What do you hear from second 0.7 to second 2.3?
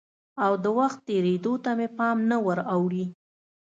وخت تېرېدو ته مې پام